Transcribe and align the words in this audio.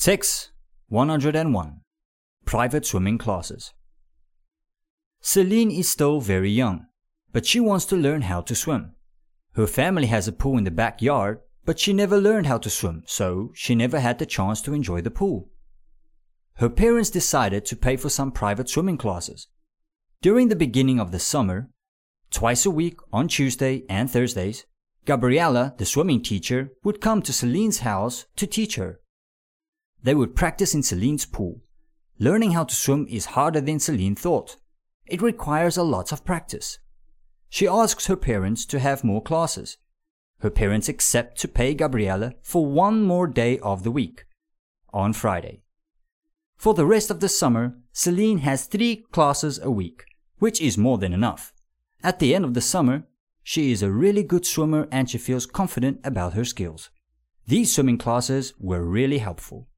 Text 0.00 0.52
101 0.90 1.80
Private 2.44 2.86
Swimming 2.86 3.18
Classes 3.18 3.74
Celine 5.20 5.72
is 5.72 5.88
still 5.88 6.20
very 6.20 6.52
young, 6.52 6.86
but 7.32 7.44
she 7.44 7.58
wants 7.58 7.84
to 7.86 7.96
learn 7.96 8.22
how 8.22 8.40
to 8.42 8.54
swim. 8.54 8.94
Her 9.54 9.66
family 9.66 10.06
has 10.06 10.28
a 10.28 10.32
pool 10.32 10.56
in 10.56 10.62
the 10.62 10.70
backyard, 10.70 11.40
but 11.64 11.80
she 11.80 11.92
never 11.92 12.16
learned 12.16 12.46
how 12.46 12.58
to 12.58 12.70
swim, 12.70 13.02
so 13.06 13.50
she 13.56 13.74
never 13.74 13.98
had 13.98 14.20
the 14.20 14.24
chance 14.24 14.62
to 14.62 14.72
enjoy 14.72 15.00
the 15.00 15.10
pool. 15.10 15.50
Her 16.58 16.68
parents 16.68 17.10
decided 17.10 17.66
to 17.66 17.74
pay 17.74 17.96
for 17.96 18.08
some 18.08 18.30
private 18.30 18.70
swimming 18.70 18.98
classes. 18.98 19.48
During 20.22 20.46
the 20.46 20.54
beginning 20.54 21.00
of 21.00 21.10
the 21.10 21.18
summer, 21.18 21.70
twice 22.30 22.64
a 22.64 22.70
week 22.70 23.00
on 23.12 23.26
Tuesday 23.26 23.82
and 23.90 24.08
Thursdays, 24.08 24.64
Gabriella, 25.06 25.74
the 25.76 25.84
swimming 25.84 26.22
teacher, 26.22 26.70
would 26.84 27.00
come 27.00 27.20
to 27.20 27.32
Celine's 27.32 27.80
house 27.80 28.26
to 28.36 28.46
teach 28.46 28.76
her. 28.76 29.00
They 30.02 30.14
would 30.14 30.36
practice 30.36 30.74
in 30.74 30.82
Celine's 30.82 31.26
pool. 31.26 31.60
Learning 32.18 32.52
how 32.52 32.64
to 32.64 32.74
swim 32.74 33.06
is 33.08 33.26
harder 33.26 33.60
than 33.60 33.80
Celine 33.80 34.14
thought. 34.14 34.56
It 35.06 35.22
requires 35.22 35.76
a 35.76 35.82
lot 35.82 36.12
of 36.12 36.24
practice. 36.24 36.78
She 37.48 37.66
asks 37.66 38.06
her 38.06 38.16
parents 38.16 38.66
to 38.66 38.78
have 38.78 39.04
more 39.04 39.22
classes. 39.22 39.78
Her 40.40 40.50
parents 40.50 40.88
accept 40.88 41.38
to 41.40 41.48
pay 41.48 41.74
Gabriella 41.74 42.34
for 42.42 42.66
one 42.66 43.02
more 43.02 43.26
day 43.26 43.58
of 43.60 43.82
the 43.82 43.90
week, 43.90 44.26
on 44.92 45.12
Friday. 45.12 45.62
For 46.56 46.74
the 46.74 46.86
rest 46.86 47.10
of 47.10 47.20
the 47.20 47.28
summer, 47.28 47.76
Celine 47.92 48.38
has 48.38 48.66
three 48.66 49.04
classes 49.12 49.58
a 49.58 49.70
week, 49.70 50.04
which 50.38 50.60
is 50.60 50.78
more 50.78 50.98
than 50.98 51.12
enough. 51.12 51.52
At 52.02 52.18
the 52.18 52.34
end 52.34 52.44
of 52.44 52.54
the 52.54 52.60
summer, 52.60 53.04
she 53.42 53.72
is 53.72 53.82
a 53.82 53.90
really 53.90 54.22
good 54.22 54.44
swimmer 54.44 54.86
and 54.92 55.08
she 55.08 55.18
feels 55.18 55.46
confident 55.46 56.00
about 56.04 56.34
her 56.34 56.44
skills. 56.44 56.90
These 57.46 57.74
swimming 57.74 57.98
classes 57.98 58.52
were 58.58 58.82
really 58.82 59.18
helpful. 59.18 59.68